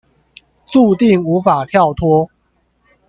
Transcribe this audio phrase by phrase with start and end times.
[0.67, 2.27] 註定無法跳脫